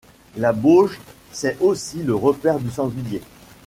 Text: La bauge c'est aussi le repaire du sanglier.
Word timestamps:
La 0.35 0.51
bauge 0.51 0.99
c'est 1.31 1.57
aussi 1.59 2.01
le 2.01 2.15
repaire 2.15 2.57
du 2.59 2.71
sanglier. 2.71 3.21